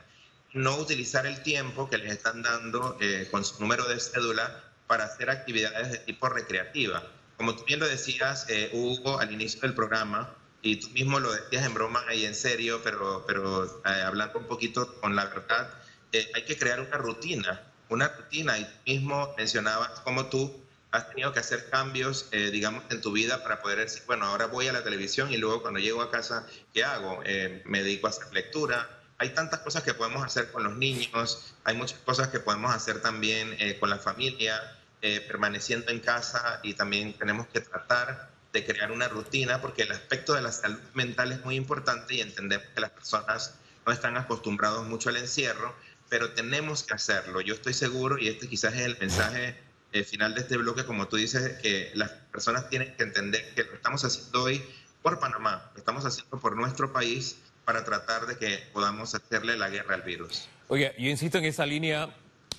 No 0.54 0.76
utilizar 0.76 1.26
el 1.26 1.42
tiempo 1.42 1.90
que 1.90 1.98
les 1.98 2.12
están 2.12 2.42
dando 2.42 2.98
con 3.30 3.44
su 3.44 3.60
número 3.60 3.86
de 3.86 4.00
cédula 4.00 4.64
para 4.86 5.04
hacer 5.04 5.28
actividades 5.28 5.92
de 5.92 5.98
tipo 5.98 6.30
recreativa 6.30 7.02
como 7.38 7.54
tú 7.54 7.64
bien 7.64 7.78
lo 7.78 7.88
decías, 7.88 8.46
eh, 8.48 8.68
Hugo, 8.72 9.20
al 9.20 9.32
inicio 9.32 9.60
del 9.60 9.72
programa, 9.72 10.28
y 10.62 10.76
tú 10.76 10.88
mismo 10.90 11.20
lo 11.20 11.32
decías 11.32 11.64
en 11.64 11.74
broma 11.74 12.02
y 12.12 12.24
en 12.24 12.34
serio, 12.34 12.80
pero, 12.82 13.24
pero 13.26 13.64
eh, 13.64 14.02
hablando 14.04 14.38
un 14.38 14.46
poquito 14.46 15.00
con 15.00 15.14
la 15.14 15.26
verdad, 15.26 15.70
eh, 16.12 16.30
hay 16.34 16.44
que 16.44 16.56
crear 16.56 16.80
una 16.80 16.96
rutina, 16.96 17.62
una 17.88 18.08
rutina, 18.08 18.58
y 18.58 18.64
tú 18.64 18.70
mismo 18.86 19.34
mencionabas 19.36 20.00
cómo 20.00 20.26
tú 20.26 20.52
has 20.90 21.08
tenido 21.10 21.32
que 21.32 21.40
hacer 21.40 21.68
cambios, 21.68 22.30
digamos, 22.30 22.82
en 22.88 23.02
tu 23.02 23.12
vida 23.12 23.42
para 23.42 23.60
poder 23.60 23.80
decir, 23.80 24.02
bueno, 24.06 24.24
ahora 24.24 24.46
voy 24.46 24.68
a 24.68 24.72
la 24.72 24.82
televisión 24.82 25.30
y 25.30 25.36
luego 25.36 25.60
cuando 25.60 25.80
llego 25.80 26.00
a 26.00 26.10
casa, 26.10 26.46
¿qué 26.72 26.82
hago? 26.82 27.20
me 27.66 27.82
dedico 27.82 28.06
a 28.06 28.10
hacer 28.10 28.32
lectura. 28.32 28.88
Hay 29.18 29.34
tantas 29.34 29.60
cosas 29.60 29.82
que 29.82 29.92
podemos 29.92 30.24
hacer 30.24 30.50
con 30.50 30.64
los 30.64 30.76
niños, 30.76 31.54
hay 31.64 31.76
muchas 31.76 31.98
cosas 31.98 32.28
que 32.28 32.40
podemos 32.40 32.74
hacer 32.74 33.02
también 33.02 33.54
con 33.78 33.90
la 33.90 33.98
familia. 33.98 34.78
Eh, 35.00 35.20
permaneciendo 35.20 35.92
en 35.92 36.00
casa 36.00 36.58
y 36.64 36.74
también 36.74 37.12
tenemos 37.12 37.46
que 37.46 37.60
tratar 37.60 38.30
de 38.52 38.64
crear 38.64 38.92
una 38.92 39.08
rutina 39.08 39.60
porque 39.60 39.82
el 39.82 39.92
aspecto 39.92 40.34
de 40.34 40.42
la 40.42 40.52
salud 40.52 40.80
mental 40.94 41.32
es 41.32 41.44
muy 41.44 41.56
importante 41.56 42.14
y 42.14 42.20
entendemos 42.20 42.66
que 42.74 42.80
las 42.80 42.90
personas 42.90 43.54
no 43.86 43.92
están 43.92 44.16
acostumbrados 44.16 44.86
mucho 44.86 45.08
al 45.08 45.16
encierro, 45.16 45.74
pero 46.08 46.32
tenemos 46.32 46.82
que 46.82 46.94
hacerlo. 46.94 47.40
Yo 47.40 47.54
estoy 47.54 47.74
seguro, 47.74 48.18
y 48.18 48.28
este 48.28 48.48
quizás 48.48 48.74
es 48.74 48.80
el 48.80 48.98
mensaje 48.98 49.56
eh, 49.92 50.04
final 50.04 50.34
de 50.34 50.42
este 50.42 50.56
bloque, 50.56 50.84
como 50.84 51.08
tú 51.08 51.16
dices, 51.16 51.58
que 51.62 51.90
las 51.94 52.10
personas 52.10 52.68
tienen 52.68 52.94
que 52.96 53.02
entender 53.02 53.54
que 53.54 53.64
lo 53.64 53.74
estamos 53.74 54.04
haciendo 54.04 54.42
hoy 54.42 54.62
por 55.02 55.18
Panamá, 55.18 55.70
lo 55.72 55.78
estamos 55.78 56.04
haciendo 56.04 56.38
por 56.38 56.56
nuestro 56.56 56.92
país 56.92 57.38
para 57.64 57.84
tratar 57.84 58.26
de 58.26 58.36
que 58.36 58.58
podamos 58.72 59.14
hacerle 59.14 59.56
la 59.56 59.68
guerra 59.70 59.94
al 59.94 60.02
virus. 60.02 60.48
Oiga, 60.68 60.92
yo 60.98 61.08
insisto 61.08 61.38
en 61.38 61.44
esa 61.46 61.64
línea, 61.64 62.14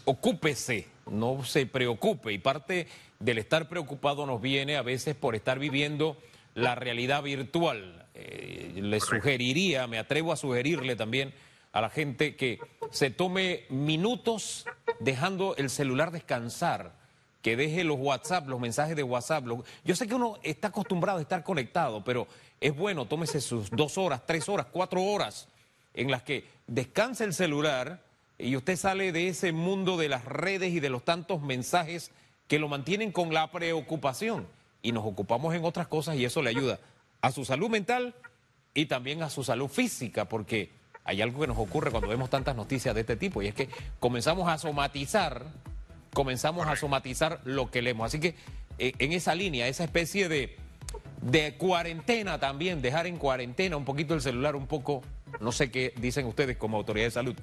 ocúpese 0.10 0.88
no 1.12 1.44
se 1.44 1.66
preocupe. 1.66 2.34
Y 2.34 2.40
parte 2.40 2.88
del 3.20 3.38
estar 3.38 3.70
preocupado 3.70 4.26
nos 4.26 4.42
viene 4.42 4.76
a 4.76 4.82
veces 4.82 5.16
por 5.16 5.36
estar 5.36 5.60
viviendo 5.60 6.18
la 6.56 6.76
realidad 6.76 7.22
virtual. 7.22 8.08
Eh, 8.16 8.72
le 8.76 9.00
sugeriría, 9.00 9.88
me 9.88 10.00
atrevo 10.00 10.34
a 10.34 10.38
sugerirle 10.38 10.96
también 10.96 11.34
a 11.72 11.82
la 11.82 11.90
gente 11.90 12.36
que 12.36 12.60
se 12.90 13.12
tome 13.12 13.66
minutos 13.70 14.66
dejando 15.00 15.56
el 15.58 15.70
celular 15.70 16.12
descansar, 16.12 16.94
que 17.44 17.56
deje 17.56 17.84
los 17.84 18.00
WhatsApp, 18.00 18.48
los 18.48 18.60
mensajes 18.60 18.96
de 18.96 19.04
WhatsApp. 19.04 19.46
Yo 19.86 19.96
sé 19.96 20.08
que 20.08 20.16
uno 20.16 20.40
está 20.42 20.70
acostumbrado 20.70 21.20
a 21.20 21.22
estar 21.22 21.44
conectado, 21.44 22.04
pero 22.04 22.28
es 22.60 22.76
bueno, 22.76 23.06
tómese 23.06 23.40
sus 23.40 23.70
dos 23.70 23.98
horas, 24.00 24.26
tres 24.26 24.50
horas, 24.50 24.66
cuatro 24.72 25.04
horas 25.04 25.48
en 25.94 26.10
las 26.10 26.24
que 26.24 26.46
descanse 26.66 27.24
el 27.24 27.34
celular 27.34 28.09
y 28.40 28.56
usted 28.56 28.78
sale 28.78 29.12
de 29.12 29.28
ese 29.28 29.52
mundo 29.52 29.98
de 29.98 30.08
las 30.08 30.24
redes 30.24 30.72
y 30.72 30.80
de 30.80 30.90
los 30.90 31.04
tantos 31.04 31.42
mensajes 31.42 32.12
que 32.48 32.58
lo 32.58 32.70
mantienen 32.70 33.12
con 33.12 33.34
la 33.34 33.52
preocupación 33.52 34.48
y 34.82 34.94
nos 34.94 35.06
ocupamos 35.06 35.54
en 35.54 35.66
otras 35.66 35.88
cosas 35.88 36.16
y 36.16 36.24
eso 36.24 36.42
le 36.42 36.50
ayuda 36.50 36.80
a 37.22 37.32
su 37.32 37.44
salud 37.44 37.70
mental 37.70 38.16
y 38.74 38.86
también 38.86 39.22
a 39.24 39.30
su 39.30 39.44
salud 39.44 39.68
física, 39.68 40.26
porque 40.26 40.72
hay 41.04 41.22
algo 41.22 41.42
que 41.42 41.48
nos 41.48 41.58
ocurre 41.58 41.92
cuando 41.92 42.08
vemos 42.08 42.30
tantas 42.30 42.56
noticias 42.56 42.96
de 42.96 43.02
este 43.02 43.18
tipo 43.18 43.42
y 43.42 43.48
es 43.48 43.54
que 43.54 43.68
comenzamos 44.00 44.48
a 44.48 44.58
somatizar, 44.58 45.44
comenzamos 46.14 46.66
a 46.68 46.78
somatizar 46.78 47.42
lo 47.44 47.70
que 47.70 47.82
leemos. 47.82 48.06
Así 48.06 48.22
que 48.22 48.36
eh, 48.78 48.94
en 49.00 49.12
esa 49.12 49.36
línea, 49.36 49.68
esa 49.68 49.84
especie 49.84 50.30
de, 50.30 50.56
de 51.22 51.56
cuarentena 51.56 52.40
también, 52.40 52.82
dejar 52.82 53.06
en 53.06 53.18
cuarentena 53.18 53.76
un 53.76 53.86
poquito 53.86 54.14
el 54.14 54.22
celular, 54.22 54.56
un 54.56 54.68
poco, 54.68 55.02
no 55.42 55.52
sé 55.52 55.72
qué 55.72 55.94
dicen 55.98 56.26
ustedes 56.26 56.56
como 56.56 56.78
autoridad 56.78 57.08
de 57.08 57.12
salud. 57.12 57.36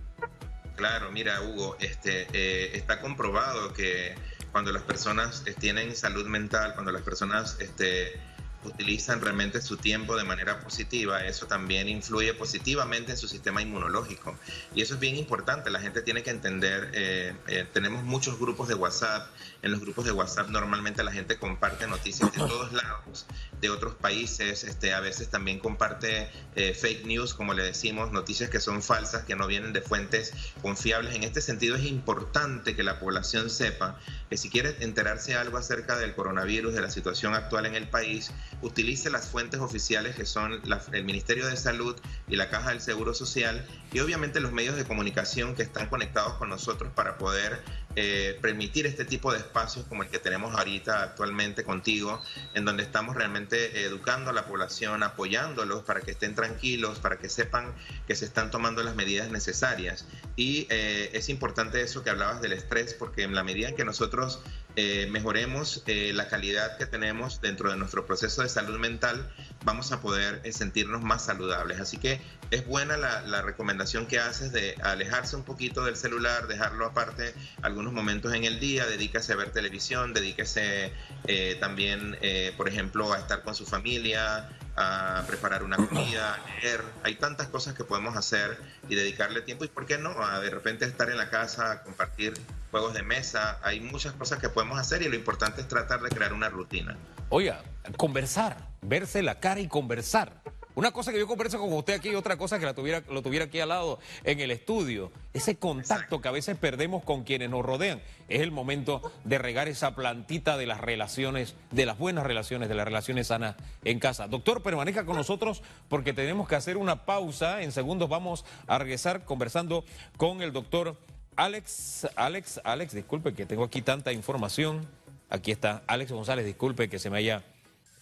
Claro, 0.76 1.10
mira, 1.10 1.40
Hugo, 1.40 1.76
este, 1.80 2.28
eh, 2.34 2.76
está 2.76 3.00
comprobado 3.00 3.72
que 3.72 4.14
cuando 4.52 4.72
las 4.72 4.82
personas 4.82 5.42
eh, 5.46 5.54
tienen 5.58 5.96
salud 5.96 6.26
mental, 6.26 6.74
cuando 6.74 6.92
las 6.92 7.00
personas 7.02 7.56
este, 7.60 8.20
utilizan 8.64 9.20
realmente 9.20 9.60
su 9.60 9.76
tiempo 9.76 10.16
de 10.16 10.24
manera 10.24 10.60
positiva, 10.60 11.24
eso 11.24 11.46
también 11.46 11.88
influye 11.88 12.34
positivamente 12.34 13.12
en 13.12 13.18
su 13.18 13.28
sistema 13.28 13.62
inmunológico. 13.62 14.38
Y 14.74 14.82
eso 14.82 14.94
es 14.94 15.00
bien 15.00 15.16
importante, 15.16 15.70
la 15.70 15.80
gente 15.80 16.02
tiene 16.02 16.22
que 16.22 16.30
entender, 16.30 16.90
eh, 16.94 17.66
tenemos 17.72 18.04
muchos 18.04 18.38
grupos 18.38 18.68
de 18.68 18.74
WhatsApp, 18.74 19.28
en 19.62 19.70
los 19.72 19.80
grupos 19.80 20.04
de 20.04 20.12
WhatsApp 20.12 20.48
normalmente 20.48 21.02
la 21.02 21.12
gente 21.12 21.38
comparte 21.38 21.86
noticias 21.86 22.30
de 22.32 22.38
todos 22.38 22.72
lados, 22.72 23.26
de 23.60 23.70
otros 23.70 23.94
países, 23.94 24.64
este, 24.64 24.92
a 24.92 25.00
veces 25.00 25.28
también 25.28 25.58
comparte 25.58 26.30
eh, 26.54 26.74
fake 26.74 27.06
news, 27.06 27.34
como 27.34 27.54
le 27.54 27.62
decimos, 27.62 28.12
noticias 28.12 28.50
que 28.50 28.60
son 28.60 28.82
falsas, 28.82 29.24
que 29.24 29.36
no 29.36 29.46
vienen 29.46 29.72
de 29.72 29.80
fuentes 29.80 30.32
confiables. 30.62 31.14
En 31.14 31.24
este 31.24 31.40
sentido 31.40 31.76
es 31.76 31.84
importante 31.84 32.76
que 32.76 32.82
la 32.82 33.00
población 33.00 33.50
sepa 33.50 33.98
que 34.28 34.36
si 34.36 34.50
quiere 34.50 34.76
enterarse 34.80 35.34
algo 35.34 35.58
acerca 35.58 35.96
del 35.96 36.14
coronavirus, 36.14 36.74
de 36.74 36.80
la 36.80 36.90
situación 36.90 37.34
actual 37.34 37.66
en 37.66 37.74
el 37.74 37.88
país, 37.88 38.30
utilice 38.62 39.10
las 39.10 39.28
fuentes 39.28 39.60
oficiales 39.60 40.16
que 40.16 40.24
son 40.24 40.60
el 40.92 41.04
Ministerio 41.04 41.46
de 41.46 41.56
Salud 41.56 41.96
y 42.28 42.36
la 42.36 42.48
Caja 42.48 42.70
del 42.70 42.80
Seguro 42.80 43.14
Social 43.14 43.66
y 43.92 44.00
obviamente 44.00 44.40
los 44.40 44.52
medios 44.52 44.76
de 44.76 44.84
comunicación 44.84 45.54
que 45.54 45.62
están 45.62 45.88
conectados 45.88 46.34
con 46.34 46.48
nosotros 46.48 46.92
para 46.94 47.18
poder 47.18 47.62
eh, 47.98 48.38
permitir 48.42 48.86
este 48.86 49.06
tipo 49.06 49.32
de 49.32 49.38
espacios 49.38 49.86
como 49.86 50.02
el 50.02 50.10
que 50.10 50.18
tenemos 50.18 50.54
ahorita 50.54 51.02
actualmente 51.02 51.64
contigo, 51.64 52.22
en 52.52 52.66
donde 52.66 52.82
estamos 52.82 53.16
realmente 53.16 53.84
educando 53.84 54.30
a 54.30 54.32
la 54.34 54.44
población, 54.44 55.02
apoyándolos 55.02 55.82
para 55.82 56.02
que 56.02 56.10
estén 56.10 56.34
tranquilos, 56.34 56.98
para 56.98 57.18
que 57.18 57.30
sepan 57.30 57.74
que 58.06 58.14
se 58.14 58.26
están 58.26 58.50
tomando 58.50 58.82
las 58.82 58.96
medidas 58.96 59.30
necesarias. 59.30 60.06
Y 60.36 60.66
eh, 60.68 61.10
es 61.14 61.30
importante 61.30 61.80
eso 61.80 62.04
que 62.04 62.10
hablabas 62.10 62.42
del 62.42 62.52
estrés, 62.52 62.92
porque 62.92 63.22
en 63.22 63.34
la 63.34 63.42
medida 63.42 63.70
en 63.70 63.76
que 63.76 63.84
nosotros 63.86 64.40
eh, 64.76 65.08
mejoremos 65.10 65.82
la 65.86 66.28
calidad 66.28 66.76
que 66.76 66.84
tenemos 66.84 67.40
dentro 67.40 67.70
de 67.70 67.78
nuestro 67.78 68.04
proceso 68.04 68.42
de 68.42 68.50
salud 68.50 68.78
mental, 68.78 69.32
vamos 69.66 69.90
a 69.90 70.00
poder 70.00 70.40
sentirnos 70.52 71.02
más 71.02 71.24
saludables. 71.24 71.80
Así 71.80 71.98
que 71.98 72.20
es 72.52 72.64
buena 72.66 72.96
la, 72.96 73.42
recomendación 73.42 74.06
que 74.06 74.20
haces 74.20 74.52
de 74.52 74.76
alejarse 74.82 75.34
un 75.34 75.42
poquito 75.42 75.84
del 75.84 75.96
celular, 75.96 76.46
dejarlo 76.46 76.86
aparte 76.86 77.34
algunos 77.62 77.92
momentos 77.92 78.32
en 78.32 78.44
el 78.44 78.60
día, 78.60 78.86
dedíquese 78.86 79.32
a 79.32 79.36
ver 79.36 79.50
televisión, 79.50 80.14
dedíquese 80.14 80.92
eh, 81.26 81.56
también, 81.58 82.16
eh, 82.22 82.54
por 82.56 82.68
ejemplo, 82.68 83.12
a 83.12 83.18
estar 83.18 83.42
con 83.42 83.56
su 83.56 83.66
familia, 83.66 84.48
a 84.76 85.24
preparar 85.26 85.64
una 85.64 85.76
comida, 85.76 86.34
a 86.34 86.60
leer. 86.60 86.82
Hay 87.02 87.16
tantas 87.16 87.48
cosas 87.48 87.74
que 87.74 87.82
podemos 87.82 88.16
hacer 88.16 88.56
y 88.88 88.94
dedicarle 88.94 89.40
tiempo. 89.40 89.64
¿Y 89.64 89.68
por 89.68 89.84
qué 89.84 89.98
no? 89.98 90.14
De 90.40 90.50
repente 90.50 90.84
estar 90.84 91.10
en 91.10 91.16
la 91.16 91.28
casa, 91.28 91.82
compartir 91.82 92.34
juegos 92.70 92.94
de 92.94 93.02
mesa. 93.02 93.58
Hay 93.64 93.80
muchas 93.80 94.12
cosas 94.12 94.38
que 94.38 94.48
podemos 94.48 94.78
hacer 94.78 95.02
y 95.02 95.08
lo 95.08 95.16
importante 95.16 95.60
es 95.60 95.68
tratar 95.68 96.02
de 96.02 96.10
crear 96.10 96.32
una 96.32 96.50
rutina. 96.50 96.96
Oiga, 97.30 97.64
conversar, 97.96 98.68
verse 98.82 99.22
la 99.22 99.40
cara 99.40 99.60
y 99.60 99.68
conversar. 99.68 100.42
Una 100.76 100.90
cosa 100.90 101.10
que 101.10 101.18
yo 101.18 101.26
converso 101.26 101.58
con 101.58 101.72
usted 101.72 101.94
aquí 101.94 102.10
y 102.10 102.14
otra 102.16 102.36
cosa 102.36 102.58
que 102.58 102.66
la 102.66 102.74
tuviera, 102.74 103.02
lo 103.08 103.22
tuviera 103.22 103.46
aquí 103.46 103.58
al 103.60 103.70
lado 103.70 103.98
en 104.24 104.40
el 104.40 104.50
estudio. 104.50 105.10
Ese 105.32 105.56
contacto 105.56 106.20
que 106.20 106.28
a 106.28 106.32
veces 106.32 106.58
perdemos 106.58 107.02
con 107.02 107.24
quienes 107.24 107.48
nos 107.48 107.64
rodean. 107.64 108.02
Es 108.28 108.42
el 108.42 108.50
momento 108.50 109.00
de 109.24 109.38
regar 109.38 109.68
esa 109.68 109.94
plantita 109.94 110.58
de 110.58 110.66
las 110.66 110.82
relaciones, 110.82 111.54
de 111.70 111.86
las 111.86 111.96
buenas 111.96 112.26
relaciones, 112.26 112.68
de 112.68 112.74
las 112.74 112.84
relaciones 112.84 113.28
sanas 113.28 113.56
en 113.84 113.98
casa. 113.98 114.28
Doctor, 114.28 114.62
permanezca 114.62 115.06
con 115.06 115.16
nosotros 115.16 115.62
porque 115.88 116.12
tenemos 116.12 116.46
que 116.46 116.56
hacer 116.56 116.76
una 116.76 117.06
pausa. 117.06 117.62
En 117.62 117.72
segundos 117.72 118.10
vamos 118.10 118.44
a 118.66 118.76
regresar 118.76 119.24
conversando 119.24 119.82
con 120.18 120.42
el 120.42 120.52
doctor 120.52 120.98
Alex. 121.36 122.06
Alex, 122.16 122.60
Alex, 122.64 122.92
disculpe 122.92 123.32
que 123.32 123.46
tengo 123.46 123.64
aquí 123.64 123.80
tanta 123.80 124.12
información. 124.12 124.86
Aquí 125.30 125.52
está 125.52 125.84
Alex 125.86 126.12
González, 126.12 126.44
disculpe 126.44 126.90
que 126.90 126.98
se 126.98 127.08
me 127.08 127.16
haya 127.16 127.42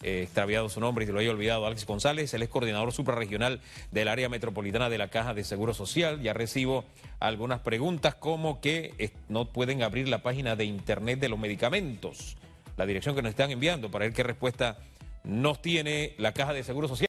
eh, 0.05 0.23
extraviado 0.23 0.69
su 0.69 0.81
nombre 0.81 1.05
y 1.05 1.07
se 1.07 1.13
lo 1.13 1.19
haya 1.19 1.31
olvidado, 1.31 1.67
Alex 1.67 1.87
González, 1.87 2.35
él 2.35 2.43
es 2.43 2.51
coordinador 2.51 2.93
suprarregional 2.93 3.61
del 3.91 4.09
área 4.09 4.29
metropolitana 4.29 4.91
de 4.91 4.99
la 4.99 5.09
Caja 5.09 5.33
de 5.33 5.45
Seguro 5.45 5.73
Social. 5.73 6.21
Ya 6.21 6.35
recibo 6.35 6.85
algunas 7.21 7.61
preguntas 7.61 8.15
como 8.15 8.61
que 8.61 9.13
no 9.29 9.47
pueden 9.47 9.83
abrir 9.83 10.09
la 10.09 10.23
página 10.23 10.57
de 10.57 10.67
internet 10.67 11.21
de 11.21 11.31
los 11.31 11.39
medicamentos, 11.39 12.37
la 12.77 12.85
dirección 12.85 13.15
que 13.17 13.23
nos 13.23 13.31
están 13.31 13.51
enviando 13.51 13.91
para 13.91 14.05
ver 14.05 14.15
qué 14.15 14.23
respuesta 14.23 14.77
nos 15.25 15.63
tiene 15.63 16.15
la 16.19 16.33
Caja 16.33 16.53
de 16.53 16.63
Seguro 16.63 16.87
Social. 16.87 17.03